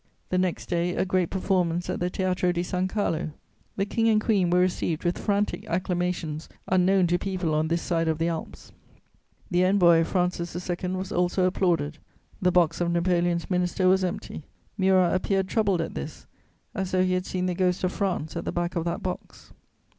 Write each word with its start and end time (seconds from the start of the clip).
The 0.29 0.39
next 0.39 0.65
day, 0.65 0.95
a 0.95 1.05
great 1.05 1.29
performance 1.29 1.87
at 1.87 1.99
the 1.99 2.09
Teatro 2.09 2.51
di 2.51 2.63
San 2.63 2.87
Carlo; 2.87 3.29
the 3.77 3.85
King 3.85 4.09
and 4.09 4.19
Queen 4.19 4.49
were 4.49 4.57
received 4.59 5.03
with 5.05 5.19
frantic 5.19 5.63
acclamations 5.69 6.49
unknown 6.67 7.05
to 7.05 7.19
people 7.19 7.53
on 7.53 7.67
this 7.67 7.83
side 7.83 8.07
of 8.07 8.17
the 8.17 8.27
Alps. 8.27 8.71
The 9.51 9.63
Envoy 9.63 10.01
of 10.01 10.07
Francis 10.07 10.55
II. 10.67 10.93
was 10.93 11.11
also 11.11 11.45
applauded; 11.45 11.99
the 12.41 12.51
box 12.51 12.81
of 12.81 12.89
Napoleon's 12.91 13.51
Minister 13.51 13.87
was 13.87 14.03
empty; 14.03 14.41
Murat 14.75 15.13
appeared 15.13 15.47
troubled 15.47 15.81
at 15.81 15.93
this, 15.93 16.25
as 16.73 16.89
though 16.89 17.03
he 17.03 17.13
had 17.13 17.27
seen 17.27 17.45
the 17.45 17.53
ghost 17.53 17.83
of 17.83 17.91
France 17.91 18.35
at 18.35 18.43
the 18.45 18.51
back 18.51 18.75
of 18.75 18.85
that 18.85 19.03
box. 19.03 19.53